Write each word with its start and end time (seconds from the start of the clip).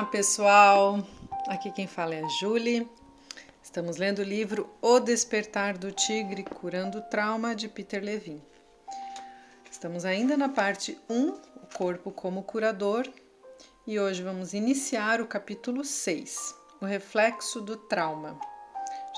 Olá, 0.00 0.08
pessoal. 0.08 1.06
Aqui 1.46 1.70
quem 1.70 1.86
fala 1.86 2.14
é 2.14 2.24
a 2.24 2.28
Julie. 2.40 2.88
Estamos 3.62 3.98
lendo 3.98 4.20
o 4.20 4.24
livro 4.24 4.66
O 4.80 4.98
Despertar 4.98 5.76
do 5.76 5.92
Tigre 5.92 6.42
Curando 6.42 7.00
o 7.00 7.02
Trauma 7.02 7.54
de 7.54 7.68
Peter 7.68 8.02
Levine. 8.02 8.42
Estamos 9.70 10.06
ainda 10.06 10.38
na 10.38 10.48
parte 10.48 10.98
1, 11.06 11.28
o 11.28 11.38
corpo 11.76 12.10
como 12.10 12.42
curador, 12.42 13.06
e 13.86 14.00
hoje 14.00 14.22
vamos 14.22 14.54
iniciar 14.54 15.20
o 15.20 15.26
capítulo 15.26 15.84
6, 15.84 16.54
o 16.80 16.86
reflexo 16.86 17.60
do 17.60 17.76
trauma. 17.76 18.40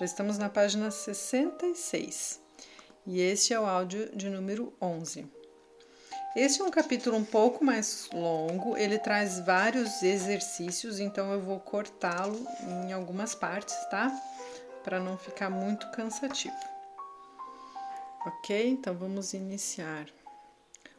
Já 0.01 0.05
estamos 0.05 0.37
na 0.37 0.49
página 0.49 0.91
66 0.91 2.41
e 3.07 3.21
este 3.21 3.55
é 3.55 3.61
o 3.61 3.67
áudio 3.67 4.11
de 4.17 4.29
número 4.29 4.73
11. 4.83 5.42
Este 6.35 6.63
é 6.63 6.65
um 6.65 6.71
capítulo 6.71 7.19
um 7.19 7.25
pouco 7.25 7.63
mais 7.63 8.09
longo, 8.11 8.75
ele 8.75 8.99
traz 8.99 9.39
vários 9.41 10.03
exercícios, 10.03 10.99
então 10.99 11.31
eu 11.31 11.43
vou 11.43 11.61
cortá-lo 11.61 12.47
em 12.87 12.93
algumas 12.93 13.35
partes, 13.35 13.77
tá? 13.91 14.11
Para 14.83 14.99
não 14.99 15.19
ficar 15.19 15.51
muito 15.51 15.91
cansativo. 15.91 16.57
Ok? 18.25 18.67
Então 18.67 18.95
vamos 18.95 19.35
iniciar. 19.35 20.07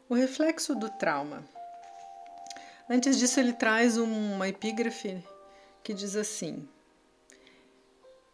O 0.07 0.13
reflexo 0.13 0.75
do 0.75 0.87
trauma. 0.91 1.43
Antes 2.87 3.17
disso, 3.17 3.39
ele 3.39 3.53
traz 3.53 3.97
uma 3.97 4.47
epígrafe 4.47 5.19
que 5.83 5.95
diz 5.95 6.15
assim: 6.15 6.69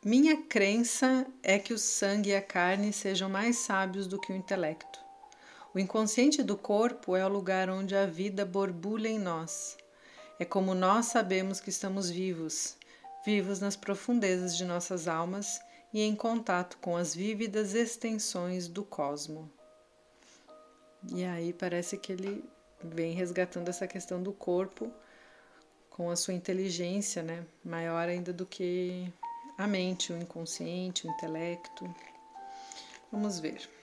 Minha 0.03 0.35
crença 0.35 1.25
é 1.41 1.57
que 1.57 1.73
o 1.73 1.77
sangue 1.77 2.31
e 2.31 2.35
a 2.35 2.41
carne 2.41 2.91
sejam 2.91 3.29
mais 3.29 3.55
sábios 3.59 4.05
do 4.05 4.19
que 4.19 4.33
o 4.33 4.35
intelecto. 4.35 5.08
O 5.71 5.77
inconsciente 5.77 6.41
do 6.41 6.57
corpo 6.57 7.15
é 7.15 7.23
o 7.23 7.29
lugar 7.29 7.69
onde 7.69 7.95
a 7.95 8.07
vida 8.07 8.43
borbulha 8.43 9.07
em 9.07 9.19
nós. 9.19 9.77
É 10.39 10.45
como 10.45 10.73
nós 10.73 11.05
sabemos 11.05 11.59
que 11.59 11.69
estamos 11.69 12.09
vivos, 12.09 12.75
vivos 13.23 13.59
nas 13.59 13.75
profundezas 13.75 14.57
de 14.57 14.65
nossas 14.65 15.07
almas 15.07 15.61
e 15.93 16.01
em 16.01 16.15
contato 16.15 16.75
com 16.79 16.97
as 16.97 17.13
vívidas 17.13 17.75
extensões 17.75 18.67
do 18.67 18.83
cosmo. 18.83 19.47
E 21.13 21.23
aí 21.23 21.53
parece 21.53 21.99
que 21.99 22.13
ele 22.13 22.43
vem 22.83 23.13
resgatando 23.13 23.69
essa 23.69 23.87
questão 23.87 24.23
do 24.23 24.33
corpo 24.33 24.91
com 25.91 26.09
a 26.09 26.15
sua 26.15 26.33
inteligência, 26.33 27.21
né, 27.21 27.45
maior 27.63 28.09
ainda 28.09 28.33
do 28.33 28.45
que 28.45 29.07
a 29.55 29.67
mente, 29.67 30.11
o 30.11 30.17
inconsciente, 30.17 31.05
o 31.05 31.11
intelecto. 31.11 31.93
Vamos 33.11 33.39
ver 33.39 33.78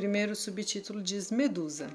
primeiro 0.00 0.34
subtítulo 0.34 1.02
diz 1.02 1.30
Medusa. 1.30 1.90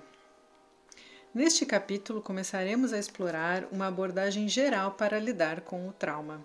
Neste 1.33 1.65
capítulo 1.65 2.21
começaremos 2.21 2.93
a 2.93 2.99
explorar 2.99 3.67
uma 3.71 3.87
abordagem 3.87 4.47
geral 4.47 4.91
para 4.91 5.17
lidar 5.17 5.61
com 5.61 5.89
o 5.89 5.91
trauma. 5.91 6.39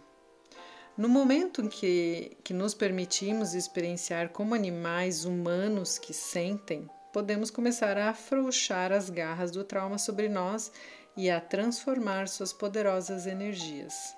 No 0.97 1.07
momento 1.07 1.61
em 1.61 1.69
que, 1.69 2.35
que 2.43 2.55
nos 2.55 2.73
permitimos 2.73 3.53
experienciar 3.53 4.31
como 4.31 4.55
animais 4.55 5.27
humanos 5.27 5.99
que 5.99 6.15
sentem, 6.15 6.89
podemos 7.13 7.51
começar 7.51 7.99
a 7.99 8.09
afrouxar 8.09 8.91
as 8.91 9.11
garras 9.11 9.51
do 9.51 9.63
trauma 9.63 9.99
sobre 9.99 10.31
nós 10.31 10.73
e 11.15 11.29
a 11.29 11.43
transformar 11.43 12.27
suas 12.27 12.55
poderosas 12.55 13.27
energias. 13.27 14.17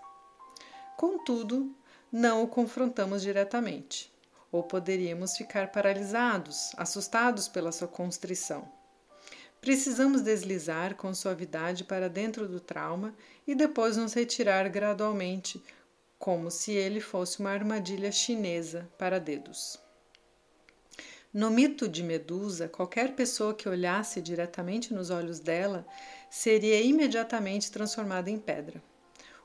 Contudo, 0.97 1.75
não 2.13 2.45
o 2.45 2.47
confrontamos 2.47 3.21
diretamente 3.21 4.12
ou 4.53 4.63
poderíamos 4.63 5.37
ficar 5.37 5.73
paralisados, 5.73 6.73
assustados 6.77 7.49
pela 7.49 7.73
sua 7.73 7.89
constrição. 7.89 8.71
Precisamos 9.63 10.21
deslizar 10.21 10.95
com 10.95 11.15
suavidade 11.15 11.85
para 11.85 12.09
dentro 12.09 12.47
do 12.47 12.61
trauma 12.61 13.15
e 13.47 13.55
depois 13.55 13.97
nos 13.97 14.13
retirar 14.13 14.69
gradualmente, 14.69 15.63
como 16.19 16.51
se 16.51 16.73
ele 16.73 17.01
fosse 17.01 17.41
uma 17.41 17.51
armadilha 17.51 18.13
chinesa 18.13 18.89
para 18.99 19.19
dedos. 19.19 19.81
No 21.33 21.51
mito 21.51 21.89
de 21.89 22.03
Medusa, 22.03 22.69
qualquer 22.69 23.15
pessoa 23.15 23.55
que 23.55 23.67
olhasse 23.67 24.21
diretamente 24.21 24.93
nos 24.93 25.09
olhos 25.09 25.41
dela 25.41 25.87
seria 26.29 26.83
imediatamente 26.83 27.73
transformada 27.73 28.31
em 28.31 28.39
pedra. 28.39 28.83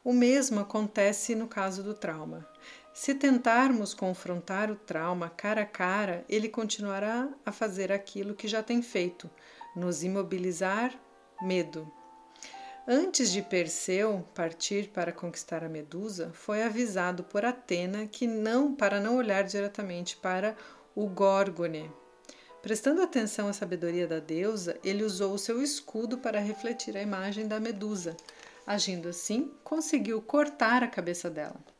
O 0.03 0.11
mesmo 0.11 0.59
acontece 0.59 1.35
no 1.35 1.47
caso 1.47 1.83
do 1.83 1.93
trauma. 1.93 2.47
Se 2.99 3.13
tentarmos 3.13 3.93
confrontar 3.93 4.71
o 4.71 4.75
trauma 4.75 5.29
cara 5.29 5.61
a 5.61 5.65
cara, 5.67 6.25
ele 6.27 6.49
continuará 6.49 7.29
a 7.45 7.51
fazer 7.51 7.91
aquilo 7.91 8.33
que 8.33 8.47
já 8.47 8.63
tem 8.63 8.81
feito, 8.81 9.29
nos 9.75 10.01
imobilizar 10.01 10.99
medo. 11.39 11.87
Antes 12.87 13.31
de 13.31 13.43
Perseu 13.43 14.27
partir 14.33 14.87
para 14.87 15.11
conquistar 15.11 15.63
a 15.63 15.69
Medusa, 15.69 16.31
foi 16.33 16.63
avisado 16.63 17.23
por 17.23 17.45
Atena 17.45 18.07
que 18.07 18.25
não 18.25 18.73
para 18.73 18.99
não 18.99 19.17
olhar 19.17 19.43
diretamente 19.43 20.17
para 20.17 20.57
o 20.95 21.05
Górgone. 21.05 21.91
Prestando 22.63 23.03
atenção 23.03 23.47
à 23.47 23.53
sabedoria 23.53 24.07
da 24.07 24.19
deusa, 24.19 24.75
ele 24.83 25.03
usou 25.03 25.35
o 25.35 25.39
seu 25.39 25.61
escudo 25.61 26.17
para 26.17 26.39
refletir 26.39 26.97
a 26.97 27.03
imagem 27.03 27.47
da 27.47 27.59
Medusa. 27.59 28.17
Agindo 28.65 29.07
assim, 29.07 29.53
conseguiu 29.63 30.19
cortar 30.19 30.81
a 30.81 30.87
cabeça 30.87 31.29
dela. 31.29 31.76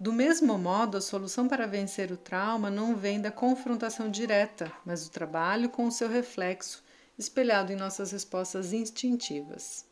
Do 0.00 0.14
mesmo 0.14 0.56
modo, 0.56 0.96
a 0.96 1.00
solução 1.02 1.46
para 1.46 1.66
vencer 1.66 2.10
o 2.10 2.16
trauma 2.16 2.70
não 2.70 2.96
vem 2.96 3.20
da 3.20 3.30
confrontação 3.30 4.10
direta, 4.10 4.72
mas 4.82 5.04
do 5.04 5.10
trabalho 5.10 5.68
com 5.68 5.86
o 5.86 5.92
seu 5.92 6.08
reflexo, 6.08 6.82
espelhado 7.18 7.70
em 7.70 7.76
nossas 7.76 8.10
respostas 8.10 8.72
instintivas. 8.72 9.84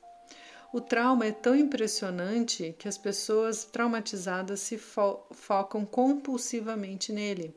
O 0.72 0.80
trauma 0.80 1.26
é 1.26 1.30
tão 1.30 1.54
impressionante 1.54 2.74
que 2.78 2.88
as 2.88 2.96
pessoas 2.96 3.66
traumatizadas 3.66 4.60
se 4.60 4.78
fo 4.78 5.26
focam 5.30 5.84
compulsivamente 5.84 7.12
nele. 7.12 7.54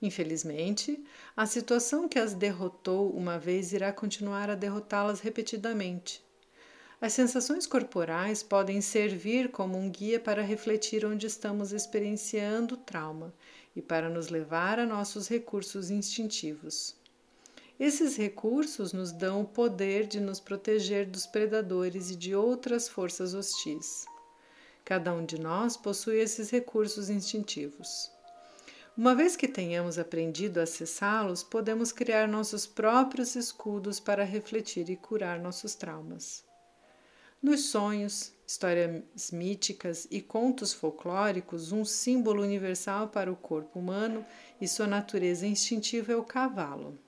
Infelizmente, 0.00 1.04
a 1.36 1.44
situação 1.44 2.08
que 2.08 2.20
as 2.20 2.34
derrotou 2.34 3.10
uma 3.10 3.36
vez 3.36 3.72
irá 3.72 3.92
continuar 3.92 4.48
a 4.48 4.54
derrotá-las 4.54 5.18
repetidamente. 5.18 6.23
As 7.00 7.12
sensações 7.12 7.66
corporais 7.66 8.42
podem 8.42 8.80
servir 8.80 9.50
como 9.50 9.76
um 9.76 9.90
guia 9.90 10.20
para 10.20 10.42
refletir 10.42 11.04
onde 11.04 11.26
estamos 11.26 11.72
experienciando 11.72 12.76
trauma 12.76 13.34
e 13.74 13.82
para 13.82 14.08
nos 14.08 14.28
levar 14.28 14.78
a 14.78 14.86
nossos 14.86 15.28
recursos 15.28 15.90
instintivos. 15.90 16.94
Esses 17.78 18.16
recursos 18.16 18.92
nos 18.92 19.10
dão 19.10 19.42
o 19.42 19.46
poder 19.46 20.06
de 20.06 20.20
nos 20.20 20.38
proteger 20.38 21.06
dos 21.06 21.26
predadores 21.26 22.10
e 22.10 22.16
de 22.16 22.34
outras 22.34 22.88
forças 22.88 23.34
hostis. 23.34 24.06
Cada 24.84 25.12
um 25.12 25.24
de 25.24 25.40
nós 25.40 25.76
possui 25.76 26.20
esses 26.20 26.50
recursos 26.50 27.10
instintivos. 27.10 28.12
Uma 28.96 29.12
vez 29.12 29.34
que 29.34 29.48
tenhamos 29.48 29.98
aprendido 29.98 30.60
a 30.60 30.62
acessá-los, 30.62 31.42
podemos 31.42 31.90
criar 31.90 32.28
nossos 32.28 32.64
próprios 32.64 33.34
escudos 33.34 33.98
para 33.98 34.22
refletir 34.22 34.88
e 34.88 34.96
curar 34.96 35.40
nossos 35.40 35.74
traumas. 35.74 36.43
Nos 37.44 37.66
sonhos, 37.66 38.32
histórias 38.46 39.30
míticas 39.30 40.08
e 40.10 40.22
contos 40.22 40.72
folclóricos, 40.72 41.72
um 41.72 41.84
símbolo 41.84 42.42
universal 42.42 43.08
para 43.08 43.30
o 43.30 43.36
corpo 43.36 43.78
humano 43.78 44.24
e 44.58 44.66
sua 44.66 44.86
natureza 44.86 45.46
instintiva 45.46 46.10
é 46.10 46.16
o 46.16 46.24
cavalo. 46.24 46.98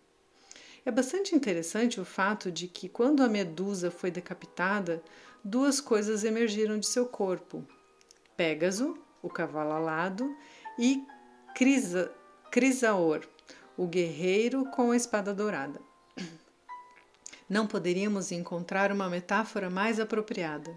É 0.85 0.91
bastante 0.91 1.35
interessante 1.35 1.99
o 1.99 2.05
fato 2.05 2.53
de 2.53 2.69
que, 2.69 2.87
quando 2.87 3.23
a 3.23 3.31
medusa 3.31 3.91
foi 3.91 4.11
decapitada, 4.11 5.03
duas 5.43 5.81
coisas 5.81 6.23
emergiram 6.23 6.79
de 6.79 6.87
seu 6.87 7.07
corpo: 7.07 7.67
Pégaso, 8.37 8.95
o 9.23 9.31
cavalo 9.31 9.73
alado, 9.73 10.37
e 10.79 11.03
Crisa, 11.55 12.13
Crisaor, 12.51 13.27
o 13.75 13.87
guerreiro 13.87 14.66
com 14.66 14.91
a 14.91 14.97
espada 14.97 15.33
dourada. 15.33 15.85
Não 17.48 17.66
poderíamos 17.66 18.33
encontrar 18.33 18.91
uma 18.91 19.09
metáfora 19.09 19.71
mais 19.71 20.01
apropriada. 20.01 20.77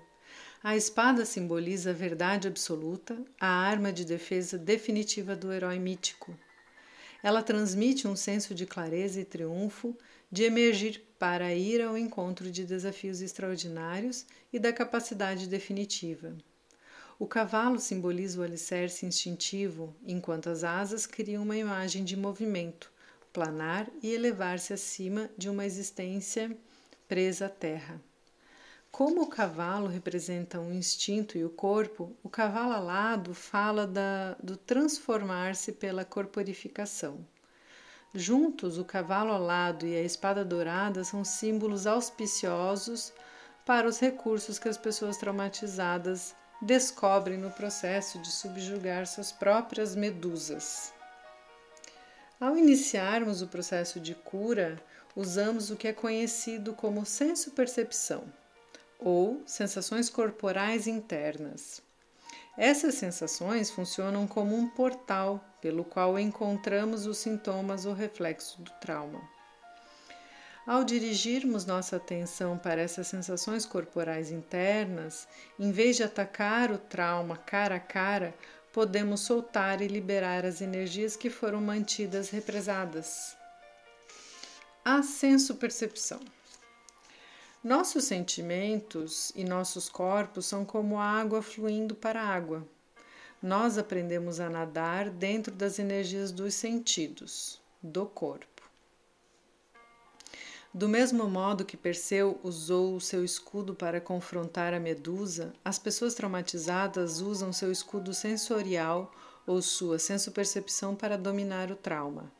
A 0.61 0.75
espada 0.75 1.25
simboliza 1.25 1.89
a 1.89 1.93
verdade 1.93 2.47
absoluta, 2.47 3.17
a 3.39 3.47
arma 3.47 3.91
de 3.91 4.05
defesa 4.05 4.57
definitiva 4.57 5.35
do 5.35 5.51
herói 5.51 5.79
mítico. 5.79 6.37
Ela 7.23 7.41
transmite 7.41 8.07
um 8.07 8.15
senso 8.15 8.53
de 8.53 8.65
clareza 8.65 9.19
e 9.19 9.25
triunfo, 9.25 9.97
de 10.31 10.43
emergir 10.43 11.03
para 11.17 11.53
ir 11.53 11.81
ao 11.81 11.97
encontro 11.97 12.51
de 12.51 12.63
desafios 12.65 13.19
extraordinários 13.19 14.25
e 14.53 14.59
da 14.59 14.71
capacidade 14.71 15.47
definitiva. 15.47 16.37
O 17.17 17.25
cavalo 17.25 17.79
simboliza 17.79 18.39
o 18.39 18.43
alicerce 18.43 19.05
instintivo, 19.05 19.93
enquanto 20.05 20.49
as 20.49 20.63
asas 20.63 21.05
criam 21.05 21.43
uma 21.43 21.57
imagem 21.57 22.03
de 22.03 22.15
movimento, 22.15 22.91
planar 23.31 23.87
e 24.01 24.11
elevar-se 24.13 24.73
acima 24.73 25.29
de 25.37 25.49
uma 25.49 25.65
existência 25.65 26.55
presa 27.07 27.47
à 27.47 27.49
terra. 27.49 28.01
Como 28.91 29.21
o 29.21 29.27
cavalo 29.27 29.87
representa 29.87 30.59
um 30.59 30.73
instinto 30.73 31.37
e 31.37 31.45
o 31.45 31.49
corpo, 31.49 32.15
o 32.23 32.29
cavalo 32.29 32.73
alado 32.73 33.33
fala 33.33 33.85
da, 33.85 34.35
do 34.41 34.57
transformar-se 34.57 35.73
pela 35.73 36.03
corporificação. 36.03 37.25
Juntos, 38.13 38.79
o 38.79 38.83
cavalo 38.83 39.31
alado 39.31 39.85
e 39.85 39.95
a 39.95 40.01
espada 40.01 40.43
dourada 40.43 41.03
são 41.03 41.23
símbolos 41.23 41.85
auspiciosos 41.85 43.13
para 43.65 43.87
os 43.87 43.99
recursos 43.99 44.57
que 44.57 44.67
as 44.67 44.77
pessoas 44.77 45.17
traumatizadas 45.17 46.35
descobrem 46.59 47.37
no 47.37 47.51
processo 47.51 48.19
de 48.19 48.31
subjugar 48.31 49.05
suas 49.05 49.31
próprias 49.31 49.95
medusas. 49.95 50.91
Ao 52.39 52.55
iniciarmos 52.55 53.41
o 53.41 53.47
processo 53.47 53.99
de 53.99 54.15
cura, 54.15 54.81
usamos 55.13 55.69
o 55.69 55.75
que 55.75 55.89
é 55.89 55.93
conhecido 55.93 56.73
como 56.73 57.05
senso-percepção 57.05 58.23
ou 58.97 59.43
sensações 59.45 60.09
corporais 60.09 60.87
internas. 60.87 61.81
Essas 62.57 62.95
sensações 62.95 63.69
funcionam 63.69 64.25
como 64.25 64.55
um 64.55 64.69
portal 64.69 65.43
pelo 65.61 65.83
qual 65.83 66.17
encontramos 66.17 67.05
os 67.05 67.17
sintomas 67.17 67.85
ou 67.85 67.93
reflexos 67.93 68.55
do 68.55 68.71
trauma. 68.79 69.21
Ao 70.65 70.83
dirigirmos 70.83 71.65
nossa 71.65 71.97
atenção 71.97 72.57
para 72.57 72.79
essas 72.79 73.07
sensações 73.07 73.65
corporais 73.65 74.31
internas, 74.31 75.27
em 75.57 75.71
vez 75.71 75.97
de 75.97 76.03
atacar 76.03 76.71
o 76.71 76.77
trauma 76.77 77.35
cara 77.35 77.75
a 77.75 77.79
cara, 77.79 78.33
podemos 78.71 79.21
soltar 79.21 79.81
e 79.81 79.87
liberar 79.87 80.45
as 80.45 80.61
energias 80.61 81.15
que 81.15 81.29
foram 81.29 81.59
mantidas 81.61 82.29
represadas. 82.29 83.35
A 84.83 85.03
senso-percepção. 85.03 86.19
Nossos 87.63 88.05
sentimentos 88.05 89.31
e 89.35 89.43
nossos 89.43 89.89
corpos 89.89 90.45
são 90.45 90.63
como 90.63 90.99
água 90.99 91.41
fluindo 91.41 91.93
para 91.93 92.21
a 92.21 92.27
água. 92.27 92.65
Nós 93.41 93.77
aprendemos 93.77 94.39
a 94.39 94.49
nadar 94.49 95.09
dentro 95.09 95.53
das 95.53 95.79
energias 95.79 96.31
dos 96.31 96.53
sentidos, 96.53 97.61
do 97.81 98.05
corpo. 98.05 98.58
Do 100.79 100.87
mesmo 100.87 101.27
modo 101.27 101.65
que 101.65 101.75
Perseu 101.75 102.39
usou 102.41 102.95
o 102.95 103.01
seu 103.01 103.25
escudo 103.25 103.75
para 103.75 103.99
confrontar 103.99 104.73
a 104.73 104.79
Medusa, 104.79 105.51
as 105.63 105.77
pessoas 105.77 106.13
traumatizadas 106.13 107.19
usam 107.19 107.51
seu 107.51 107.69
escudo 107.69 108.13
sensorial 108.13 109.11
ou 109.45 109.61
sua 109.61 109.99
sensopercepção 109.99 110.95
para 110.95 111.17
dominar 111.17 111.69
o 111.69 111.75
trauma. 111.75 112.31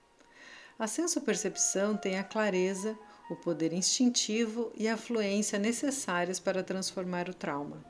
A 0.80 0.88
sensopercepção 0.88 1.98
tem 1.98 2.18
a 2.18 2.24
clareza, 2.24 2.98
o 3.30 3.36
poder 3.36 3.74
instintivo 3.74 4.72
e 4.74 4.88
a 4.88 4.96
fluência 4.96 5.60
necessárias 5.60 6.40
para 6.40 6.64
transformar 6.64 7.28
o 7.28 7.34
trauma. 7.34 7.84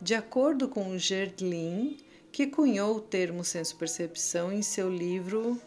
De 0.00 0.14
acordo 0.14 0.68
com 0.68 0.96
Gerdlin, 0.96 1.96
que 2.30 2.46
cunhou 2.46 2.98
o 2.98 3.00
termo 3.00 3.42
sensopercepção 3.42 4.52
em 4.52 4.62
seu 4.62 4.88
livro 4.88 5.60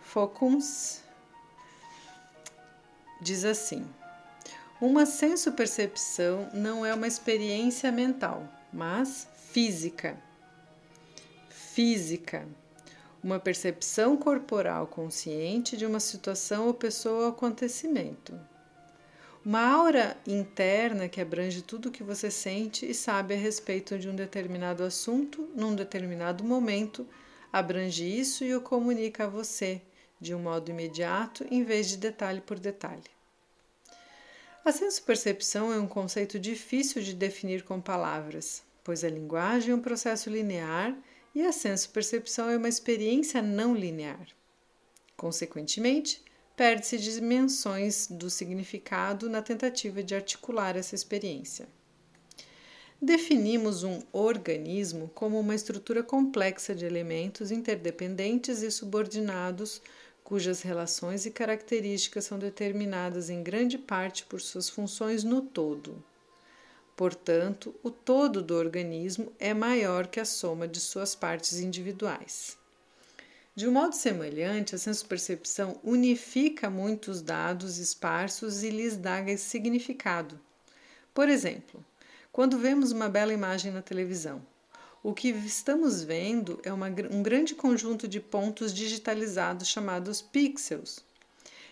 Focus 0.00 1.03
diz 3.20 3.44
assim: 3.44 3.86
Uma 4.80 5.06
senso-percepção 5.06 6.48
não 6.52 6.84
é 6.84 6.92
uma 6.92 7.06
experiência 7.06 7.90
mental, 7.92 8.48
mas 8.72 9.28
física. 9.50 10.16
Física. 11.48 12.46
Uma 13.22 13.38
percepção 13.38 14.16
corporal 14.16 14.86
consciente 14.86 15.76
de 15.76 15.86
uma 15.86 16.00
situação 16.00 16.66
ou 16.66 16.74
pessoa 16.74 17.24
ou 17.24 17.28
acontecimento. 17.30 18.38
Uma 19.44 19.60
aura 19.60 20.16
interna 20.26 21.08
que 21.08 21.20
abrange 21.20 21.62
tudo 21.62 21.88
o 21.88 21.92
que 21.92 22.02
você 22.02 22.30
sente 22.30 22.84
e 22.90 22.94
sabe 22.94 23.34
a 23.34 23.36
respeito 23.36 23.98
de 23.98 24.08
um 24.08 24.14
determinado 24.14 24.82
assunto 24.82 25.48
num 25.54 25.74
determinado 25.74 26.42
momento, 26.42 27.06
abrange 27.52 28.04
isso 28.04 28.44
e 28.44 28.54
o 28.54 28.60
comunica 28.60 29.24
a 29.24 29.28
você 29.28 29.82
de 30.24 30.34
um 30.34 30.40
modo 30.40 30.70
imediato 30.70 31.46
em 31.50 31.62
vez 31.62 31.88
de 31.88 31.98
detalhe 31.98 32.40
por 32.40 32.58
detalhe. 32.58 33.04
A 34.64 34.72
senso-percepção 34.72 35.70
é 35.70 35.78
um 35.78 35.86
conceito 35.86 36.40
difícil 36.40 37.02
de 37.02 37.14
definir 37.14 37.62
com 37.64 37.78
palavras, 37.78 38.62
pois 38.82 39.04
a 39.04 39.10
linguagem 39.10 39.72
é 39.72 39.74
um 39.74 39.82
processo 39.82 40.30
linear 40.30 40.96
e 41.34 41.42
a 41.42 41.52
senso-percepção 41.52 42.48
é 42.48 42.56
uma 42.56 42.68
experiência 42.68 43.42
não 43.42 43.74
linear. 43.74 44.26
Consequentemente, 45.16 46.22
perde-se 46.56 46.96
dimensões 46.96 48.06
do 48.06 48.30
significado 48.30 49.28
na 49.28 49.42
tentativa 49.42 50.02
de 50.02 50.14
articular 50.14 50.76
essa 50.76 50.94
experiência. 50.94 51.68
Definimos 53.02 53.82
um 53.82 54.00
organismo 54.12 55.10
como 55.14 55.38
uma 55.38 55.54
estrutura 55.54 56.02
complexa 56.02 56.74
de 56.74 56.86
elementos 56.86 57.50
interdependentes 57.50 58.62
e 58.62 58.70
subordinados 58.70 59.82
cujas 60.24 60.62
relações 60.62 61.26
e 61.26 61.30
características 61.30 62.24
são 62.24 62.38
determinadas 62.38 63.28
em 63.28 63.42
grande 63.42 63.76
parte 63.76 64.24
por 64.24 64.40
suas 64.40 64.70
funções 64.70 65.22
no 65.22 65.42
todo. 65.42 66.02
Portanto, 66.96 67.74
o 67.82 67.90
todo 67.90 68.42
do 68.42 68.56
organismo 68.56 69.30
é 69.38 69.52
maior 69.52 70.06
que 70.06 70.18
a 70.18 70.24
soma 70.24 70.66
de 70.66 70.80
suas 70.80 71.14
partes 71.14 71.58
individuais. 71.58 72.56
De 73.54 73.68
um 73.68 73.72
modo 73.72 73.94
semelhante, 73.94 74.74
a 74.74 74.78
sensopercepção 74.78 75.78
unifica 75.84 76.70
muitos 76.70 77.20
dados 77.20 77.78
esparsos 77.78 78.62
e 78.62 78.70
lhes 78.70 78.96
dá 78.96 79.24
significado. 79.36 80.40
Por 81.12 81.28
exemplo, 81.28 81.84
quando 82.32 82.58
vemos 82.58 82.90
uma 82.90 83.08
bela 83.08 83.32
imagem 83.32 83.70
na 83.70 83.82
televisão, 83.82 84.44
o 85.04 85.12
que 85.12 85.28
estamos 85.28 86.02
vendo 86.02 86.58
é 86.62 86.72
uma, 86.72 86.86
um 87.10 87.22
grande 87.22 87.54
conjunto 87.54 88.08
de 88.08 88.18
pontos 88.18 88.72
digitalizados 88.72 89.68
chamados 89.68 90.22
pixels. 90.22 91.04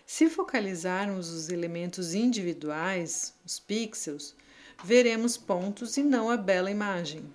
Se 0.05 0.29
focalizarmos 0.29 1.31
os 1.31 1.49
elementos 1.49 2.13
individuais, 2.13 3.33
os 3.43 3.59
pixels, 3.59 4.35
veremos 4.83 5.35
pontos 5.35 5.97
e 5.97 6.03
não 6.03 6.29
a 6.29 6.37
bela 6.37 6.69
imagem. 6.69 7.25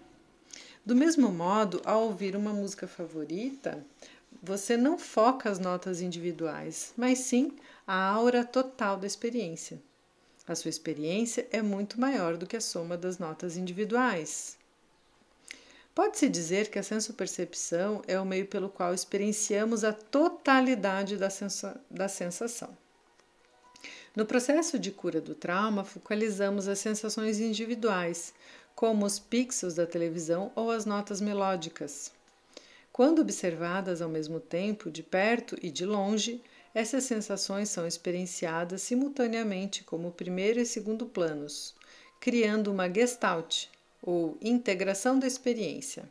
Do 0.86 0.94
mesmo 0.94 1.32
modo, 1.32 1.82
ao 1.84 2.04
ouvir 2.04 2.36
uma 2.36 2.52
música 2.52 2.86
favorita, 2.86 3.84
você 4.40 4.76
não 4.76 4.96
foca 4.96 5.50
as 5.50 5.58
notas 5.58 6.00
individuais, 6.00 6.92
mas 6.96 7.18
sim 7.18 7.56
a 7.84 8.08
aura 8.08 8.44
total 8.44 8.98
da 8.98 9.06
experiência. 9.06 9.82
A 10.46 10.54
sua 10.54 10.68
experiência 10.68 11.48
é 11.50 11.60
muito 11.60 12.00
maior 12.00 12.36
do 12.36 12.46
que 12.46 12.56
a 12.56 12.60
soma 12.60 12.96
das 12.96 13.18
notas 13.18 13.56
individuais. 13.56 14.57
Pode-se 15.98 16.28
dizer 16.28 16.70
que 16.70 16.78
a 16.78 16.82
sensopercepção 16.84 18.02
é 18.06 18.20
o 18.20 18.24
meio 18.24 18.46
pelo 18.46 18.68
qual 18.68 18.94
experienciamos 18.94 19.82
a 19.82 19.92
totalidade 19.92 21.16
da, 21.16 21.28
sensa 21.28 21.80
da 21.90 22.06
sensação. 22.06 22.70
No 24.14 24.24
processo 24.24 24.78
de 24.78 24.92
cura 24.92 25.20
do 25.20 25.34
trauma, 25.34 25.82
focalizamos 25.82 26.68
as 26.68 26.78
sensações 26.78 27.40
individuais, 27.40 28.32
como 28.76 29.04
os 29.04 29.18
pixels 29.18 29.74
da 29.74 29.88
televisão 29.88 30.52
ou 30.54 30.70
as 30.70 30.84
notas 30.84 31.20
melódicas. 31.20 32.12
Quando 32.92 33.20
observadas 33.20 34.00
ao 34.00 34.08
mesmo 34.08 34.38
tempo, 34.38 34.92
de 34.92 35.02
perto 35.02 35.58
e 35.60 35.68
de 35.68 35.84
longe, 35.84 36.40
essas 36.72 37.02
sensações 37.02 37.70
são 37.70 37.84
experienciadas 37.84 38.82
simultaneamente 38.82 39.82
como 39.82 40.12
primeiro 40.12 40.60
e 40.60 40.64
segundo 40.64 41.06
planos, 41.06 41.74
criando 42.20 42.70
uma 42.70 42.88
gestalt, 42.88 43.66
ou 44.02 44.36
integração 44.40 45.18
da 45.18 45.26
experiência. 45.26 46.08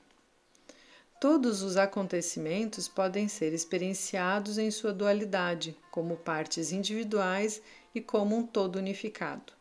Todos 1.19 1.63
os 1.63 1.77
acontecimentos 1.77 2.87
podem 2.87 3.27
ser 3.27 3.51
experienciados 3.51 4.57
em 4.57 4.69
sua 4.69 4.93
dualidade, 4.93 5.75
como 5.89 6.15
partes 6.15 6.71
individuais 6.71 7.61
e 7.95 7.99
como 7.99 8.35
um 8.35 8.45
todo 8.45 8.75
unificado. 8.75 9.51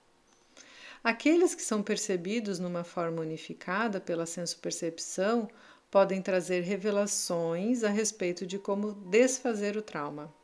Aqueles 1.03 1.55
que 1.55 1.63
são 1.63 1.83
percebidos 1.83 2.59
numa 2.59 2.85
forma 2.85 3.23
unificada 3.23 4.01
pela 4.01 4.27
senso-percepção 4.27 5.49
podem 5.91 6.21
trazer 6.21 6.61
revelações 6.63 7.85
a 7.85 7.89
respeito 7.89 8.45
de 8.47 8.59
como 8.59 8.93
desfazer 8.93 9.77
o 9.77 9.83
trauma. 9.83 10.35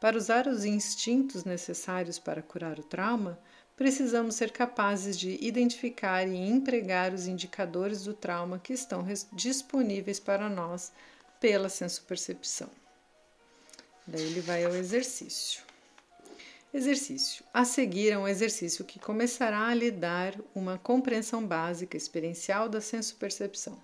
Para 0.00 0.18
usar 0.18 0.48
os 0.48 0.64
instintos 0.64 1.44
necessários 1.44 2.18
para 2.18 2.42
curar 2.42 2.78
o 2.78 2.82
trauma, 2.82 3.38
precisamos 3.76 4.34
ser 4.34 4.50
capazes 4.50 5.18
de 5.18 5.38
identificar 5.40 6.26
e 6.26 6.36
empregar 6.36 7.12
os 7.12 7.26
indicadores 7.26 8.04
do 8.04 8.14
trauma 8.14 8.58
que 8.58 8.72
estão 8.72 9.04
disponíveis 9.32 10.20
para 10.20 10.48
nós 10.48 10.92
pela 11.40 11.68
sensopercepção. 11.68 12.70
Daí 14.06 14.22
ele 14.22 14.40
vai 14.40 14.64
ao 14.64 14.74
exercício. 14.74 15.62
Exercício. 16.72 17.44
A 17.52 17.64
seguir 17.64 18.10
é 18.10 18.18
um 18.18 18.26
exercício 18.26 18.84
que 18.84 18.98
começará 18.98 19.66
a 19.66 19.74
lhe 19.74 19.90
dar 19.90 20.34
uma 20.54 20.78
compreensão 20.78 21.46
básica 21.46 21.96
experiencial 21.96 22.68
da 22.68 22.80
sensopercepção. 22.80 23.78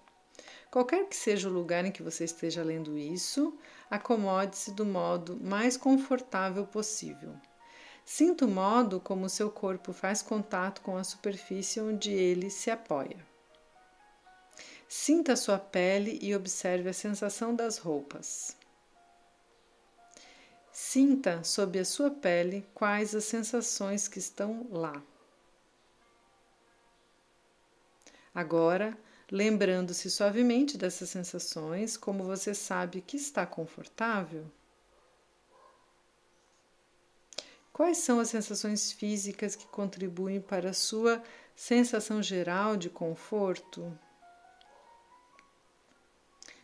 Qualquer 0.71 1.07
que 1.07 1.16
seja 1.16 1.49
o 1.49 1.52
lugar 1.52 1.85
em 1.85 1.92
que 1.92 2.02
você 2.02 2.25
esteja 2.25 2.62
lendo 2.62 2.97
isso, 2.97 3.57
acomode-se 3.90 4.73
do 4.73 4.85
modo 4.85 5.38
mais 5.40 5.76
confortável 5.76 6.66
possível. 6.66 7.35
Sinta 8.10 8.46
o 8.46 8.48
modo 8.48 8.98
como 8.98 9.28
seu 9.28 9.50
corpo 9.50 9.92
faz 9.92 10.22
contato 10.22 10.80
com 10.80 10.96
a 10.96 11.04
superfície 11.04 11.78
onde 11.78 12.10
ele 12.10 12.48
se 12.48 12.70
apoia. 12.70 13.18
Sinta 14.88 15.34
a 15.34 15.36
sua 15.36 15.58
pele 15.58 16.18
e 16.22 16.34
observe 16.34 16.88
a 16.88 16.94
sensação 16.94 17.54
das 17.54 17.76
roupas. 17.76 18.56
Sinta 20.72 21.44
sob 21.44 21.78
a 21.78 21.84
sua 21.84 22.10
pele 22.10 22.66
quais 22.72 23.14
as 23.14 23.24
sensações 23.24 24.08
que 24.08 24.18
estão 24.18 24.66
lá. 24.70 25.02
Agora, 28.34 28.96
lembrando-se 29.30 30.10
suavemente 30.10 30.78
dessas 30.78 31.10
sensações, 31.10 31.98
como 31.98 32.24
você 32.24 32.54
sabe 32.54 33.02
que 33.02 33.18
está 33.18 33.44
confortável? 33.44 34.50
Quais 37.78 37.99
são 37.99 38.18
as 38.18 38.30
sensações 38.30 38.90
físicas 38.90 39.54
que 39.54 39.68
contribuem 39.68 40.40
para 40.40 40.70
a 40.70 40.75
sua 40.75 41.23
sensação 41.54 42.20
geral 42.20 42.76
de 42.76 42.90
conforto? 42.90 43.97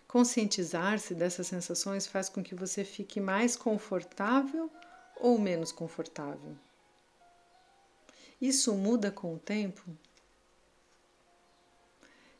Conscientizar-se 0.09 1.15
dessas 1.15 1.47
sensações 1.47 2.05
faz 2.05 2.29
com 2.29 2.43
que 2.43 2.53
você 2.53 2.83
fique 2.85 3.21
mais 3.21 3.55
confortável 3.55 4.69
ou 5.15 5.39
menos 5.39 5.71
confortável. 5.71 6.57
Isso 8.41 8.75
muda 8.75 9.13
com 9.13 9.37
o 9.37 9.39
tempo? 9.39 9.85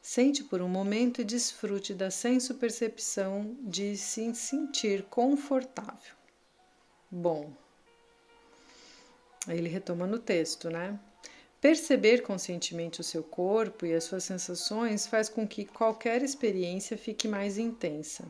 Sente 0.03 0.43
por 0.43 0.61
um 0.61 0.69
momento 0.69 1.21
e 1.21 1.25
desfrute 1.25 1.95
da 1.95 2.11
senso-percepção 2.11 3.57
de 3.61 3.97
se 3.97 4.35
sentir 4.35 5.05
confortável. 5.05 6.17
Bom, 7.09 7.55
aí 9.47 9.59
ele 9.59 9.69
retoma 9.69 10.07
no 10.07 10.19
texto, 10.19 10.71
né? 10.71 10.99
Perceber 11.61 12.23
conscientemente 12.23 13.01
o 13.01 13.05
seu 13.05 13.23
corpo 13.23 13.87
e 13.87 13.95
as 13.95 14.05
suas 14.05 14.25
sensações 14.25 15.07
faz 15.07 15.29
com 15.29 15.49
que 15.49 15.65
qualquer 15.65 16.23
experiência 16.23 16.97
fique 16.97 17.27
mais 17.27 17.57
intensa. 17.57 18.27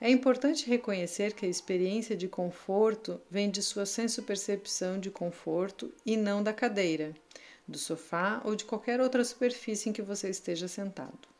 É 0.00 0.10
importante 0.10 0.68
reconhecer 0.68 1.32
que 1.32 1.46
a 1.46 1.48
experiência 1.48 2.16
de 2.16 2.28
conforto 2.28 3.20
vem 3.30 3.50
de 3.50 3.62
sua 3.62 3.86
senso-percepção 3.86 4.98
de 4.98 5.10
conforto 5.10 5.92
e 6.04 6.16
não 6.16 6.42
da 6.42 6.52
cadeira, 6.52 7.14
do 7.66 7.78
sofá 7.78 8.42
ou 8.44 8.54
de 8.54 8.64
qualquer 8.64 9.00
outra 9.00 9.24
superfície 9.24 9.88
em 9.88 9.92
que 9.92 10.02
você 10.02 10.28
esteja 10.28 10.68
sentado. 10.68 11.35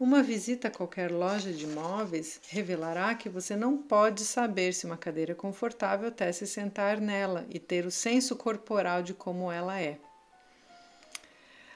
Uma 0.00 0.22
visita 0.22 0.68
a 0.68 0.70
qualquer 0.70 1.12
loja 1.12 1.52
de 1.52 1.66
móveis 1.66 2.40
revelará 2.48 3.14
que 3.14 3.28
você 3.28 3.54
não 3.54 3.76
pode 3.76 4.24
saber 4.24 4.72
se 4.72 4.86
uma 4.86 4.96
cadeira 4.96 5.32
é 5.32 5.34
confortável 5.34 6.08
até 6.08 6.32
se 6.32 6.46
sentar 6.46 6.98
nela 6.98 7.46
e 7.50 7.58
ter 7.58 7.84
o 7.84 7.90
senso 7.90 8.34
corporal 8.34 9.02
de 9.02 9.12
como 9.12 9.52
ela 9.52 9.78
é. 9.78 9.98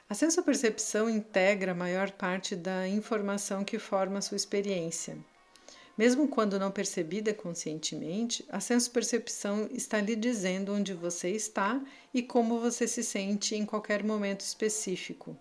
A 0.08 0.14
senso-percepção 0.14 1.10
integra 1.10 1.72
a 1.72 1.74
maior 1.74 2.12
parte 2.12 2.56
da 2.56 2.88
informação 2.88 3.62
que 3.62 3.78
forma 3.78 4.16
a 4.16 4.22
sua 4.22 4.38
experiência. 4.38 5.18
Mesmo 5.98 6.26
quando 6.26 6.58
não 6.58 6.70
percebida 6.70 7.34
conscientemente, 7.34 8.42
a 8.48 8.58
senso-percepção 8.58 9.68
está 9.70 10.00
lhe 10.00 10.16
dizendo 10.16 10.72
onde 10.72 10.94
você 10.94 11.28
está 11.28 11.78
e 12.14 12.22
como 12.22 12.58
você 12.58 12.88
se 12.88 13.04
sente 13.04 13.54
em 13.54 13.66
qualquer 13.66 14.02
momento 14.02 14.40
específico. 14.40 15.36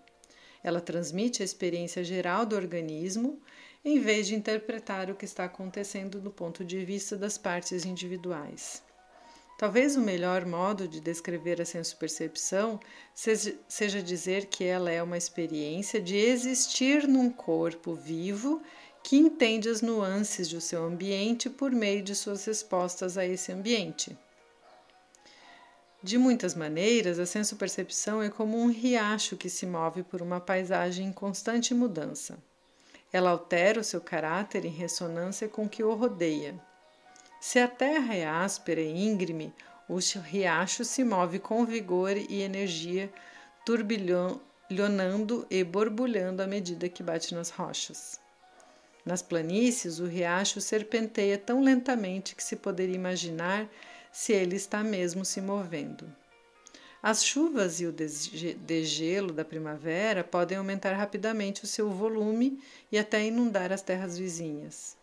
Ela 0.64 0.80
transmite 0.80 1.42
a 1.42 1.44
experiência 1.44 2.02
geral 2.02 2.46
do 2.46 2.56
organismo, 2.56 3.38
em 3.84 4.00
vez 4.00 4.26
de 4.26 4.34
interpretar 4.34 5.10
o 5.10 5.14
que 5.14 5.26
está 5.26 5.44
acontecendo 5.44 6.18
do 6.18 6.30
ponto 6.30 6.64
de 6.64 6.82
vista 6.84 7.18
das 7.18 7.36
partes 7.36 7.84
individuais. 7.84 8.82
Talvez 9.58 9.94
o 9.94 10.00
melhor 10.00 10.44
modo 10.46 10.88
de 10.88 11.00
descrever 11.00 11.60
a 11.60 11.64
senso-percepção 11.64 12.80
seja 13.14 14.02
dizer 14.02 14.46
que 14.46 14.64
ela 14.64 14.90
é 14.90 15.02
uma 15.02 15.18
experiência 15.18 16.00
de 16.00 16.16
existir 16.16 17.06
num 17.06 17.30
corpo 17.30 17.94
vivo 17.94 18.60
que 19.02 19.16
entende 19.16 19.68
as 19.68 19.82
nuances 19.82 20.48
do 20.48 20.60
seu 20.62 20.82
ambiente 20.82 21.50
por 21.50 21.70
meio 21.70 22.02
de 22.02 22.14
suas 22.14 22.44
respostas 22.46 23.18
a 23.18 23.24
esse 23.24 23.52
ambiente. 23.52 24.16
De 26.04 26.18
muitas 26.18 26.54
maneiras, 26.54 27.18
a 27.18 27.24
senso-percepção 27.24 28.22
é 28.22 28.28
como 28.28 28.60
um 28.60 28.70
riacho 28.70 29.38
que 29.38 29.48
se 29.48 29.64
move 29.64 30.02
por 30.02 30.20
uma 30.20 30.38
paisagem 30.38 31.06
em 31.06 31.12
constante 31.12 31.72
mudança. 31.72 32.36
Ela 33.10 33.30
altera 33.30 33.80
o 33.80 33.84
seu 33.84 34.02
caráter 34.02 34.66
em 34.66 34.70
ressonância 34.70 35.48
com 35.48 35.64
o 35.64 35.68
que 35.68 35.82
o 35.82 35.94
rodeia. 35.94 36.60
Se 37.40 37.58
a 37.58 37.66
terra 37.66 38.14
é 38.14 38.26
áspera 38.26 38.82
e 38.82 39.02
íngreme, 39.02 39.50
o 39.88 39.96
riacho 40.20 40.84
se 40.84 41.02
move 41.02 41.38
com 41.38 41.64
vigor 41.64 42.18
e 42.18 42.42
energia, 42.42 43.10
turbilhonando 43.64 45.46
e 45.48 45.64
borbulhando 45.64 46.42
à 46.42 46.46
medida 46.46 46.86
que 46.86 47.02
bate 47.02 47.34
nas 47.34 47.48
rochas. 47.48 48.20
Nas 49.06 49.22
planícies, 49.22 50.00
o 50.00 50.04
riacho 50.04 50.60
serpenteia 50.60 51.38
tão 51.38 51.62
lentamente 51.62 52.36
que 52.36 52.44
se 52.44 52.56
poderia 52.56 52.94
imaginar 52.94 53.66
se 54.14 54.32
ele 54.32 54.54
está 54.54 54.84
mesmo 54.84 55.24
se 55.24 55.40
movendo. 55.40 56.06
As 57.02 57.24
chuvas 57.24 57.80
e 57.80 57.86
o 57.86 57.92
degelo 57.92 59.32
da 59.32 59.44
primavera 59.44 60.22
podem 60.22 60.56
aumentar 60.56 60.92
rapidamente 60.92 61.64
o 61.64 61.66
seu 61.66 61.90
volume 61.90 62.62
e 62.92 62.96
até 62.96 63.26
inundar 63.26 63.72
as 63.72 63.82
terras 63.82 64.16
vizinhas. 64.16 64.96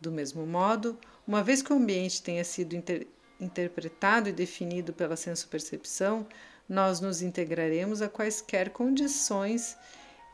Do 0.00 0.10
mesmo 0.10 0.44
modo, 0.44 0.98
uma 1.24 1.44
vez 1.44 1.62
que 1.62 1.72
o 1.72 1.76
ambiente 1.76 2.22
tenha 2.22 2.44
sido 2.44 2.74
inter 2.74 3.06
interpretado 3.40 4.28
e 4.28 4.32
definido 4.32 4.92
pela 4.92 5.16
senso-percepção, 5.16 6.26
nós 6.68 7.00
nos 7.00 7.22
integraremos 7.22 8.02
a 8.02 8.08
quaisquer 8.08 8.68
condições 8.68 9.78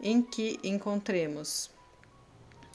em 0.01 0.21
que 0.21 0.59
encontremos. 0.65 1.71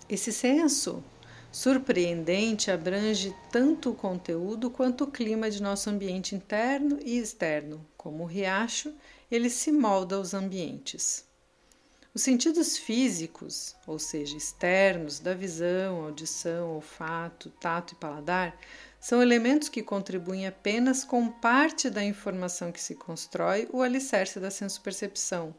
Esse 0.07 0.31
senso 0.31 1.03
surpreendente 1.51 2.71
abrange 2.71 3.35
tanto 3.51 3.91
o 3.91 3.95
conteúdo 3.95 4.69
quanto 4.69 5.03
o 5.03 5.11
clima 5.11 5.49
de 5.49 5.61
nosso 5.61 5.89
ambiente 5.89 6.33
interno 6.35 6.99
e 7.03 7.17
externo. 7.17 7.85
Como 7.97 8.23
o 8.23 8.27
riacho, 8.27 8.93
ele 9.29 9.49
se 9.49 9.71
molda 9.71 10.15
aos 10.15 10.33
ambientes. 10.33 11.25
Os 12.13 12.21
sentidos 12.21 12.77
físicos, 12.77 13.75
ou 13.87 13.97
seja, 13.97 14.35
externos, 14.35 15.19
da 15.19 15.33
visão, 15.33 16.03
audição, 16.03 16.75
olfato, 16.75 17.49
tato 17.51 17.93
e 17.93 17.95
paladar, 17.95 18.57
são 18.99 19.21
elementos 19.21 19.69
que 19.69 19.81
contribuem 19.81 20.45
apenas 20.45 21.03
com 21.03 21.29
parte 21.29 21.89
da 21.89 22.03
informação 22.03 22.71
que 22.71 22.81
se 22.81 22.95
constrói 22.95 23.67
o 23.71 23.81
alicerce 23.81 24.39
da 24.39 24.51
senso-percepção 24.51 25.55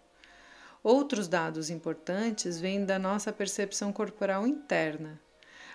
Outros 0.82 1.28
dados 1.28 1.70
importantes 1.70 2.58
vêm 2.58 2.84
da 2.84 2.98
nossa 2.98 3.32
percepção 3.32 3.92
corporal 3.92 4.44
interna, 4.48 5.20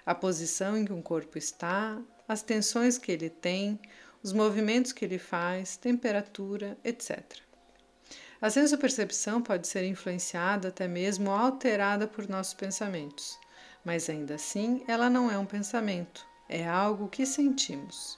a 0.07 0.15
posição 0.15 0.77
em 0.77 0.85
que 0.85 0.93
um 0.93 1.01
corpo 1.01 1.37
está, 1.37 2.01
as 2.25 2.41
tensões 2.41 2.97
que 2.97 3.11
ele 3.11 3.29
tem, 3.29 3.77
os 4.23 4.31
movimentos 4.31 4.93
que 4.93 5.03
ele 5.03 5.19
faz, 5.19 5.75
temperatura, 5.75 6.77
etc. 6.81 7.21
A 8.41 8.49
sensopercepção 8.49 9.41
pode 9.41 9.67
ser 9.67 9.83
influenciada, 9.83 10.69
até 10.69 10.87
mesmo 10.87 11.29
alterada 11.29 12.07
por 12.07 12.29
nossos 12.29 12.53
pensamentos, 12.53 13.37
mas 13.83 14.09
ainda 14.09 14.35
assim 14.35 14.81
ela 14.87 15.09
não 15.09 15.29
é 15.29 15.37
um 15.37 15.45
pensamento, 15.45 16.25
é 16.47 16.65
algo 16.65 17.09
que 17.09 17.25
sentimos. 17.25 18.17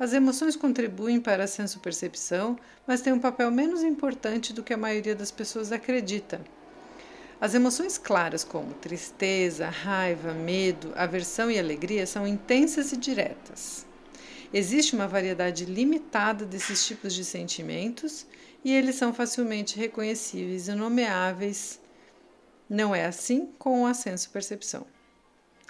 As 0.00 0.12
emoções 0.12 0.56
contribuem 0.56 1.20
para 1.20 1.44
a 1.44 1.48
senso-percepção, 1.48 2.58
mas 2.84 3.02
têm 3.02 3.12
um 3.12 3.20
papel 3.20 3.52
menos 3.52 3.84
importante 3.84 4.52
do 4.52 4.64
que 4.64 4.74
a 4.74 4.76
maioria 4.76 5.14
das 5.14 5.30
pessoas 5.30 5.70
acredita. 5.70 6.40
As 7.40 7.54
emoções 7.54 7.96
claras, 7.96 8.42
como 8.42 8.74
tristeza, 8.74 9.68
raiva, 9.68 10.34
medo, 10.34 10.92
aversão 10.96 11.48
e 11.48 11.58
alegria, 11.58 12.04
são 12.04 12.26
intensas 12.26 12.92
e 12.92 12.96
diretas. 12.96 13.86
Existe 14.52 14.94
uma 14.96 15.06
variedade 15.06 15.64
limitada 15.64 16.44
desses 16.44 16.84
tipos 16.84 17.14
de 17.14 17.24
sentimentos 17.24 18.26
e 18.64 18.72
eles 18.72 18.96
são 18.96 19.14
facilmente 19.14 19.78
reconhecíveis 19.78 20.66
e 20.66 20.74
nomeáveis. 20.74 21.80
Não 22.68 22.92
é 22.92 23.04
assim 23.04 23.52
com 23.56 23.86
a 23.86 23.94
senso-percepção. 23.94 24.84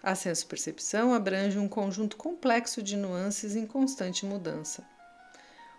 A 0.03 0.15
senso-percepção 0.15 1.13
abrange 1.13 1.59
um 1.59 1.69
conjunto 1.69 2.17
complexo 2.17 2.83
de 2.83 2.97
nuances 2.97 3.57
em 3.57 3.67
constante 3.67 4.25
mudança. 4.25 4.87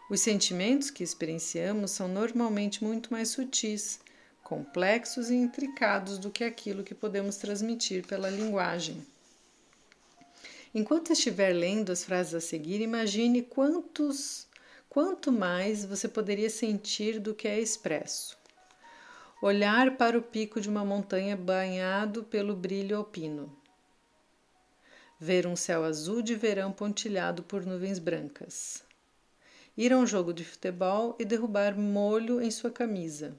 Os 0.09 0.21
sentimentos 0.21 0.91
que 0.91 1.03
experienciamos 1.03 1.91
são 1.91 2.07
normalmente 2.07 2.83
muito 2.83 3.11
mais 3.11 3.29
sutis, 3.29 3.99
complexos 4.49 5.29
e 5.29 5.35
intricados 5.35 6.17
do 6.17 6.29
que 6.31 6.43
aquilo 6.43 6.83
que 6.83 6.95
podemos 6.95 7.37
transmitir 7.37 8.05
pela 8.05 8.29
linguagem. 8.29 9.05
Enquanto 10.73 11.13
estiver 11.13 11.53
lendo 11.53 11.91
as 11.91 12.03
frases 12.03 12.33
a 12.33 12.41
seguir, 12.41 12.81
imagine 12.81 13.43
quantos, 13.43 14.47
quanto 14.89 15.31
mais 15.31 15.85
você 15.85 16.07
poderia 16.07 16.49
sentir 16.49 17.19
do 17.19 17.33
que 17.33 17.47
é 17.47 17.59
expresso. 17.59 18.35
Olhar 19.41 19.95
para 19.95 20.17
o 20.17 20.21
pico 20.21 20.59
de 20.59 20.67
uma 20.67 20.83
montanha 20.83 21.37
banhado 21.37 22.23
pelo 22.23 22.55
brilho 22.55 22.97
alpino 22.97 23.55
ver 25.19 25.45
um 25.45 25.55
céu 25.55 25.83
azul 25.83 26.21
de 26.21 26.33
verão 26.33 26.71
pontilhado 26.71 27.43
por 27.43 27.65
nuvens 27.65 27.99
brancas. 27.99 28.81
Ir 29.75 29.91
a 29.91 29.97
um 29.97 30.07
jogo 30.07 30.33
de 30.33 30.45
futebol 30.45 31.15
e 31.19 31.25
derrubar 31.25 31.77
molho 31.77 32.41
em 32.41 32.49
sua 32.49 32.71
camisa. 32.71 33.35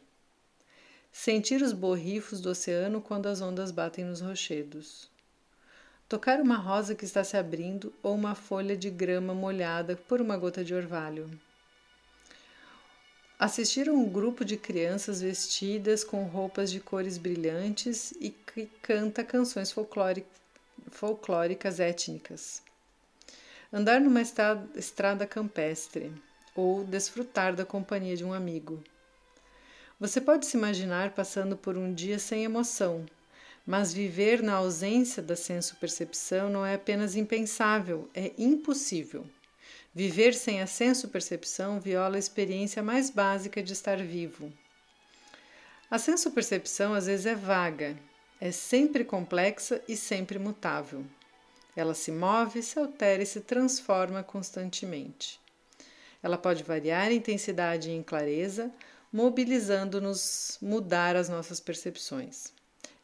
Sentir 1.13 1.61
os 1.63 1.73
borrifos 1.73 2.41
do 2.41 2.51
oceano 2.51 3.01
quando 3.01 3.27
as 3.27 3.41
ondas 3.41 3.71
batem 3.71 4.05
nos 4.05 4.21
rochedos. 4.21 5.11
Tocar 6.09 6.41
uma 6.41 6.57
rosa 6.57 6.95
que 6.95 7.05
está 7.05 7.23
se 7.23 7.37
abrindo 7.37 7.93
ou 8.03 8.15
uma 8.15 8.35
folha 8.35 8.77
de 8.77 8.91
grama 8.91 9.35
molhada 9.35 9.97
por 9.97 10.21
uma 10.21 10.37
gota 10.37 10.65
de 10.65 10.75
orvalho. 10.75 11.31
Assistir 13.39 13.89
a 13.89 13.93
um 13.93 14.09
grupo 14.09 14.45
de 14.45 14.57
crianças 14.57 15.23
vestidas 15.23 16.05
com 16.05 16.25
roupas 16.25 16.71
de 16.71 16.79
cores 16.79 17.17
brilhantes 17.17 18.13
e 18.21 18.31
que 18.31 18.67
canta 18.83 19.25
canções 19.25 19.75
folclóricas 20.91 21.81
étnicas. 21.81 22.63
Andar 23.73 24.01
numa 24.01 24.21
estrada 24.21 25.27
campestre 25.27 26.13
ou 26.55 26.85
desfrutar 26.85 27.55
da 27.55 27.65
companhia 27.65 28.17
de 28.17 28.25
um 28.25 28.33
amigo. 28.33 28.83
Você 30.01 30.19
pode 30.19 30.47
se 30.47 30.57
imaginar 30.57 31.11
passando 31.11 31.59
por 31.59 31.77
um 31.77 31.93
dia 31.93 32.19
sem 32.19 32.43
emoção, 32.43 33.05
mas 33.67 33.93
viver 33.93 34.43
na 34.43 34.55
ausência 34.55 35.23
da 35.23 35.37
senso-percepção 35.37 36.49
não 36.49 36.65
é 36.65 36.73
apenas 36.73 37.17
impensável, 37.17 38.09
é 38.15 38.33
impossível. 38.39 39.27
Viver 39.95 40.33
sem 40.33 40.63
a 40.63 40.67
senso-percepção 40.67 41.79
viola 41.79 42.17
a 42.17 42.19
experiência 42.19 42.83
mais 42.83 43.11
básica 43.11 43.63
de 43.63 43.75
estar 43.75 43.99
vivo. 43.99 44.51
A 45.91 45.99
senso-percepção 45.99 46.95
às 46.95 47.05
vezes 47.05 47.27
é 47.27 47.35
vaga, 47.35 47.95
é 48.41 48.51
sempre 48.51 49.05
complexa 49.05 49.83
e 49.87 49.99
sempre 49.99 50.39
mutável. 50.39 51.05
Ela 51.77 51.93
se 51.93 52.11
move, 52.11 52.63
se 52.63 52.79
altera 52.79 53.23
e 53.23 53.27
se 53.27 53.43
transforma 53.43 54.23
constantemente. 54.23 55.39
Ela 56.23 56.39
pode 56.39 56.63
variar 56.63 57.13
em 57.13 57.17
intensidade 57.17 57.91
e 57.91 57.93
em 57.93 58.03
clareza, 58.03 58.73
mobilizando-nos 59.13 60.59
mudar 60.61 61.17
as 61.17 61.29
nossas 61.29 61.61
percepções. 61.61 62.53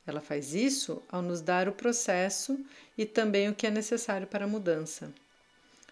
Ela 0.06 0.20
faz 0.20 0.54
isso 0.54 1.02
ao 1.08 1.20
nos 1.20 1.40
dar 1.40 1.68
o 1.68 1.72
processo 1.72 2.58
e 2.96 3.04
também 3.04 3.48
o 3.48 3.54
que 3.54 3.66
é 3.66 3.70
necessário 3.70 4.26
para 4.26 4.44
a 4.44 4.48
mudança. 4.48 5.12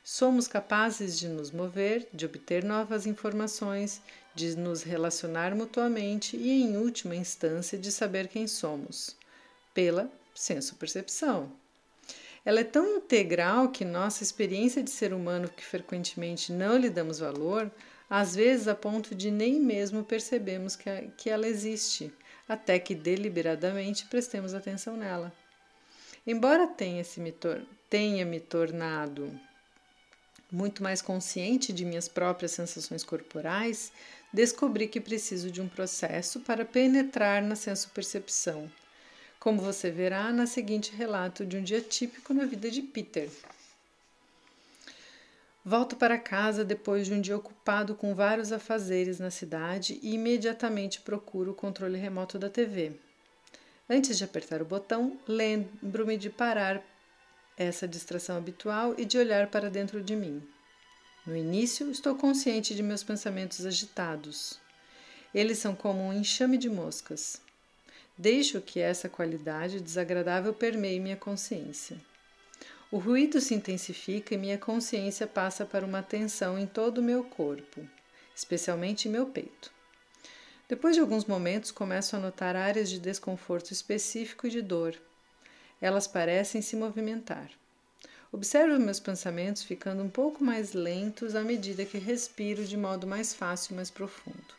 Somos 0.05 0.47
capazes 0.47 1.19
de 1.19 1.29
nos 1.29 1.51
mover, 1.51 2.07
de 2.13 2.27
obter 2.27 2.63
novas 2.63 3.07
informações, 3.07 4.01
de 4.35 4.57
nos 4.57 4.83
relacionar 4.83 5.55
mutuamente 5.55 6.37
e, 6.37 6.63
em 6.63 6.77
última 6.77 7.17
instância, 7.17 7.79
de 7.79 7.91
saber 7.91 8.29
quem 8.29 8.47
somos, 8.47 9.17
pela 9.73 10.11
senso-percepção. 10.35 11.51
Ela 12.45 12.61
é 12.61 12.65
tão 12.65 12.99
integral 12.99 13.71
que 13.71 13.85
nossa 13.85 14.23
experiência 14.23 14.83
de 14.83 14.91
ser 14.91 15.15
humano, 15.15 15.49
que 15.49 15.65
frequentemente 15.65 16.53
não 16.53 16.77
lhe 16.77 16.91
damos 16.91 17.19
valor, 17.19 17.71
às 18.09 18.35
vezes 18.35 18.69
a 18.69 18.75
ponto 18.75 19.15
de 19.15 19.31
nem 19.31 19.61
mesmo 19.61 20.05
percebemos 20.05 20.77
que, 20.77 20.89
a, 20.89 21.03
que 21.17 21.31
ela 21.31 21.47
existe, 21.47 22.13
até 22.49 22.79
que 22.79 22.95
deliberadamente 22.95 24.07
prestemos 24.07 24.55
atenção 24.55 24.97
nela. 24.97 25.33
Embora 26.27 26.67
tenha, 26.67 27.05
se 27.05 27.21
me, 27.21 27.35
tenha 27.89 28.25
me 28.25 28.41
tornado 28.41 29.31
muito 30.51 30.83
mais 30.83 31.03
consciente 31.03 31.73
de 31.73 31.85
minhas 31.85 32.09
próprias 32.09 32.53
sensações 32.53 33.03
corporais, 33.03 33.93
descobri 34.33 34.87
que 34.87 35.01
preciso 35.01 35.51
de 35.51 35.61
um 35.61 35.69
processo 35.69 36.41
para 36.41 36.65
penetrar 36.65 37.43
na 37.43 37.57
senso-percepção, 37.57 38.71
como 39.39 39.61
você 39.61 39.91
verá 39.91 40.33
na 40.33 40.47
seguinte 40.47 40.95
relato 40.95 41.45
de 41.45 41.57
um 41.57 41.63
dia 41.63 41.81
típico 41.81 42.33
na 42.33 42.45
vida 42.47 42.71
de 42.71 42.83
Peter. 42.83 43.29
Volto 45.67 45.97
para 45.97 46.19
casa 46.19 46.63
depois 46.63 47.07
de 47.07 47.15
um 47.15 47.21
dia 47.23 47.35
ocupado 47.35 47.95
com 47.95 48.15
vários 48.15 48.53
afazeres 48.53 49.19
na 49.19 49.31
cidade 49.31 49.99
e 50.03 50.15
imediatamente 50.15 51.01
procuro 51.01 51.53
o 51.53 51.55
controle 51.55 51.97
remoto 51.97 52.39
da 52.39 52.51
TV. 52.51 52.93
Antes 53.89 54.19
de 54.19 54.25
apertar 54.25 54.61
o 54.61 54.67
botão, 54.67 55.19
lembro-me 55.27 56.19
de 56.19 56.29
parar 56.29 56.83
essa 57.57 57.89
distração 57.89 58.37
habitual 58.37 58.95
e 58.99 59.07
de 59.07 59.17
olhar 59.17 59.47
para 59.47 59.71
dentro 59.71 60.03
de 60.03 60.15
mim. 60.15 60.43
No 61.27 61.35
início, 61.35 61.91
estou 61.91 62.15
consciente 62.15 62.75
de 62.75 62.83
meus 62.83 63.03
pensamentos 63.03 63.65
agitados. 63.65 64.61
Eles 65.35 65.57
são 65.57 65.75
como 65.75 66.03
um 66.03 66.13
enxame 66.13 66.59
de 66.59 66.69
moscas. 66.69 67.41
Deixo 68.19 68.61
que 68.61 68.81
essa 68.81 69.09
qualidade 69.09 69.81
desagradável 69.81 70.53
permeie 70.53 71.01
minha 71.01 71.17
consciência. 71.17 71.99
O 72.95 72.99
ruído 72.99 73.41
se 73.41 73.57
intensifica 73.57 74.35
e 74.35 74.39
minha 74.39 74.57
consciência 74.57 75.27
passa 75.27 75.67
para 75.67 75.85
uma 75.85 76.01
tensão 76.01 76.57
em 76.57 76.65
todo 76.65 76.99
o 76.99 77.03
meu 77.03 77.25
corpo, 77.25 77.85
especialmente 78.33 79.09
em 79.09 79.11
meu 79.11 79.27
peito. 79.27 79.73
Depois 80.69 80.95
de 80.95 81.01
alguns 81.01 81.25
momentos, 81.25 81.73
começo 81.73 82.15
a 82.15 82.21
notar 82.21 82.55
áreas 82.55 82.89
de 82.89 83.01
desconforto 83.01 83.73
específico 83.73 84.47
e 84.47 84.51
de 84.51 84.63
dor 84.63 84.97
elas 85.81 86.07
parecem 86.07 86.63
se 86.63 86.77
movimentar. 86.77 87.51
Observo 88.31 88.79
meus 88.79 89.01
pensamentos 89.01 89.65
ficando 89.65 90.01
um 90.01 90.09
pouco 90.09 90.45
mais 90.45 90.73
lentos 90.73 91.35
à 91.35 91.43
medida 91.43 91.85
que 91.85 91.99
respiro 91.99 92.65
de 92.65 92.77
modo 92.77 93.09
mais 93.09 93.35
fácil 93.35 93.73
e 93.73 93.75
mais 93.75 93.91
profundo. 93.91 94.55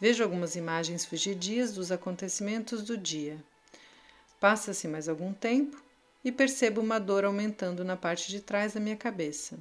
Vejo 0.00 0.22
algumas 0.22 0.54
imagens 0.54 1.04
fugidias 1.04 1.72
dos 1.72 1.90
acontecimentos 1.90 2.84
do 2.84 2.96
dia. 2.96 3.42
Passa-se 4.38 4.86
mais 4.86 5.08
algum 5.08 5.32
tempo 5.32 5.89
e 6.24 6.30
percebo 6.30 6.80
uma 6.80 6.98
dor 6.98 7.24
aumentando 7.24 7.84
na 7.84 7.96
parte 7.96 8.28
de 8.28 8.40
trás 8.40 8.74
da 8.74 8.80
minha 8.80 8.96
cabeça. 8.96 9.58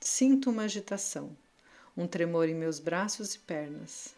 Sinto 0.00 0.50
uma 0.50 0.62
agitação, 0.62 1.36
um 1.96 2.06
tremor 2.06 2.48
em 2.48 2.54
meus 2.54 2.78
braços 2.78 3.34
e 3.34 3.38
pernas. 3.38 4.14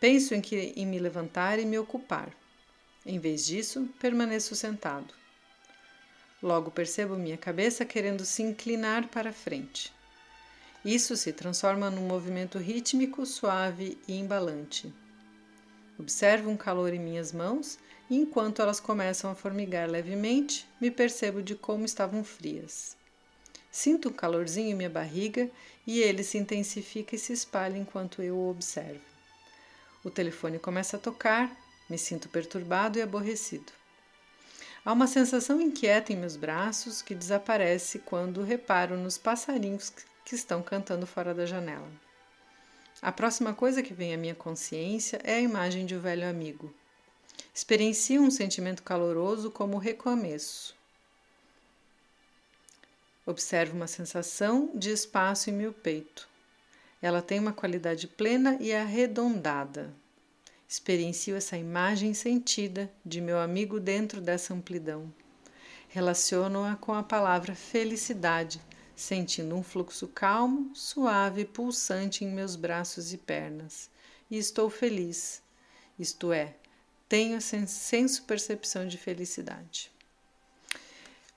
Penso 0.00 0.34
em, 0.34 0.40
que, 0.40 0.56
em 0.76 0.86
me 0.86 0.98
levantar 0.98 1.58
e 1.58 1.64
me 1.64 1.78
ocupar. 1.78 2.30
Em 3.04 3.18
vez 3.18 3.46
disso, 3.46 3.88
permaneço 4.00 4.54
sentado. 4.54 5.12
Logo 6.42 6.70
percebo 6.70 7.16
minha 7.16 7.36
cabeça 7.36 7.84
querendo 7.84 8.24
se 8.24 8.42
inclinar 8.42 9.08
para 9.08 9.32
frente. 9.32 9.92
Isso 10.84 11.16
se 11.16 11.32
transforma 11.32 11.88
num 11.88 12.06
movimento 12.06 12.58
rítmico, 12.58 13.24
suave 13.24 13.96
e 14.08 14.14
embalante. 14.18 14.92
Observo 15.96 16.50
um 16.50 16.56
calor 16.56 16.92
em 16.92 16.98
minhas 16.98 17.32
mãos 17.32 17.78
enquanto 18.16 18.60
elas 18.60 18.80
começam 18.80 19.30
a 19.30 19.34
formigar 19.34 19.88
levemente, 19.88 20.68
me 20.80 20.90
percebo 20.90 21.42
de 21.42 21.54
como 21.54 21.84
estavam 21.84 22.22
frias. 22.24 22.96
Sinto 23.70 24.08
um 24.08 24.12
calorzinho 24.12 24.70
em 24.70 24.74
minha 24.74 24.90
barriga 24.90 25.50
e 25.86 26.00
ele 26.00 26.22
se 26.22 26.38
intensifica 26.38 27.16
e 27.16 27.18
se 27.18 27.32
espalha 27.32 27.78
enquanto 27.78 28.22
eu 28.22 28.36
o 28.36 28.50
observo. 28.50 29.00
O 30.04 30.10
telefone 30.10 30.58
começa 30.58 30.96
a 30.96 31.00
tocar 31.00 31.56
me 31.92 31.98
sinto 31.98 32.28
perturbado 32.28 32.98
e 32.98 33.02
aborrecido. 33.02 33.70
Há 34.84 34.92
uma 34.92 35.06
sensação 35.06 35.60
inquieta 35.60 36.12
em 36.12 36.16
meus 36.16 36.36
braços 36.36 37.02
que 37.02 37.14
desaparece 37.14 37.98
quando 37.98 38.42
reparo 38.42 38.96
nos 38.96 39.18
passarinhos 39.18 39.92
que 40.24 40.34
estão 40.34 40.62
cantando 40.62 41.06
fora 41.06 41.34
da 41.34 41.44
janela. 41.44 41.88
A 43.00 43.12
próxima 43.12 43.52
coisa 43.52 43.82
que 43.82 43.92
vem 43.92 44.14
à 44.14 44.16
minha 44.16 44.34
consciência 44.34 45.20
é 45.22 45.34
a 45.34 45.40
imagem 45.40 45.84
de 45.84 45.94
um 45.94 46.00
velho 46.00 46.26
amigo. 46.26 46.72
Experiencio 47.54 48.22
um 48.22 48.30
sentimento 48.30 48.82
caloroso 48.82 49.50
como 49.50 49.78
recomeço. 49.78 50.74
Observo 53.26 53.76
uma 53.76 53.86
sensação 53.86 54.70
de 54.74 54.90
espaço 54.90 55.50
em 55.50 55.52
meu 55.52 55.72
peito. 55.72 56.28
Ela 57.00 57.22
tem 57.22 57.38
uma 57.38 57.52
qualidade 57.52 58.08
plena 58.08 58.56
e 58.60 58.72
arredondada, 58.72 59.94
Experiencio 60.72 61.36
essa 61.36 61.54
imagem 61.54 62.14
sentida 62.14 62.90
de 63.04 63.20
meu 63.20 63.38
amigo 63.38 63.78
dentro 63.78 64.22
dessa 64.22 64.54
amplidão. 64.54 65.12
Relaciono-a 65.90 66.76
com 66.76 66.94
a 66.94 67.02
palavra 67.02 67.54
felicidade, 67.54 68.58
sentindo 68.96 69.54
um 69.54 69.62
fluxo 69.62 70.08
calmo, 70.08 70.74
suave 70.74 71.42
e 71.42 71.44
pulsante 71.44 72.24
em 72.24 72.28
meus 72.32 72.56
braços 72.56 73.12
e 73.12 73.18
pernas. 73.18 73.90
E 74.30 74.38
estou 74.38 74.70
feliz, 74.70 75.42
isto 75.98 76.32
é, 76.32 76.54
tenho 77.12 77.38
senso-percepção 77.42 78.88
de 78.88 78.96
felicidade. 78.96 79.92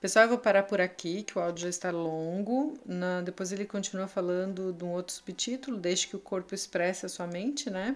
Pessoal, 0.00 0.24
eu 0.24 0.30
vou 0.30 0.38
parar 0.38 0.62
por 0.62 0.80
aqui, 0.80 1.22
que 1.22 1.36
o 1.36 1.42
áudio 1.42 1.64
já 1.64 1.68
está 1.68 1.90
longo. 1.90 2.78
Na, 2.86 3.20
depois 3.20 3.52
ele 3.52 3.66
continua 3.66 4.08
falando 4.08 4.72
de 4.72 4.82
um 4.82 4.92
outro 4.92 5.12
subtítulo, 5.12 5.76
Deixe 5.76 6.08
que 6.08 6.16
o 6.16 6.18
corpo 6.18 6.54
expresse 6.54 7.04
a 7.04 7.10
sua 7.10 7.26
mente, 7.26 7.68
né? 7.68 7.94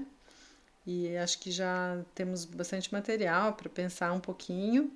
e 0.86 1.16
acho 1.16 1.38
que 1.38 1.50
já 1.50 2.02
temos 2.14 2.44
bastante 2.44 2.92
material 2.92 3.54
para 3.54 3.70
pensar 3.70 4.12
um 4.12 4.20
pouquinho. 4.20 4.92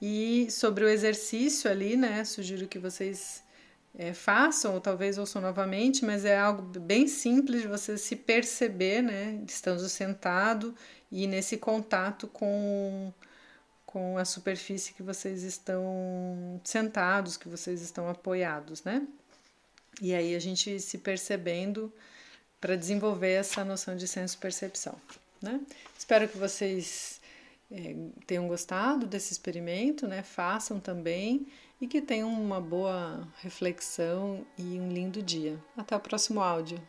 E 0.00 0.50
sobre 0.50 0.84
o 0.84 0.88
exercício 0.88 1.70
ali, 1.70 1.96
né? 1.96 2.24
Sugiro 2.26 2.68
que 2.68 2.78
vocês 2.78 3.42
é, 3.94 4.12
façam, 4.12 4.74
ou 4.74 4.82
talvez 4.82 5.16
ouçam 5.16 5.40
novamente, 5.40 6.04
mas 6.04 6.26
é 6.26 6.36
algo 6.36 6.78
bem 6.78 7.08
simples 7.08 7.62
de 7.62 7.68
você 7.68 7.96
se 7.96 8.16
perceber, 8.16 9.00
né? 9.00 9.42
Estando 9.48 9.88
sentado 9.88 10.74
e 11.12 11.26
nesse 11.26 11.58
contato 11.58 12.26
com, 12.26 13.12
com 13.84 14.16
a 14.16 14.24
superfície 14.24 14.94
que 14.94 15.02
vocês 15.02 15.42
estão 15.42 16.58
sentados, 16.64 17.36
que 17.36 17.50
vocês 17.50 17.82
estão 17.82 18.08
apoiados, 18.08 18.82
né? 18.82 19.06
E 20.00 20.14
aí 20.14 20.34
a 20.34 20.38
gente 20.38 20.80
se 20.80 20.96
percebendo 20.96 21.92
para 22.58 22.76
desenvolver 22.76 23.32
essa 23.32 23.62
noção 23.62 23.94
de 23.94 24.08
senso-percepção. 24.08 24.98
Né? 25.42 25.60
Espero 25.98 26.26
que 26.26 26.38
vocês 26.38 27.20
é, 27.70 27.94
tenham 28.26 28.48
gostado 28.48 29.06
desse 29.06 29.32
experimento, 29.32 30.08
né? 30.08 30.22
façam 30.22 30.80
também 30.80 31.46
e 31.80 31.86
que 31.86 32.00
tenham 32.00 32.32
uma 32.32 32.60
boa 32.60 33.28
reflexão 33.40 34.46
e 34.56 34.78
um 34.80 34.90
lindo 34.90 35.20
dia. 35.20 35.58
Até 35.76 35.94
o 35.94 36.00
próximo 36.00 36.40
áudio. 36.40 36.80